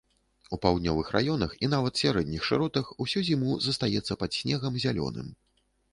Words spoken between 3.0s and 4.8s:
усю зіму застаецца пад снегам